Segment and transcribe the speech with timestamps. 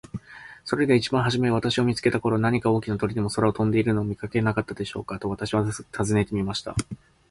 [0.65, 6.75] 「それでは一番はじめ私を見つけた頃、何か大きな鳥でも空を飛んでいるのを見かけなかったでしょうか。」と私は尋ねてみました。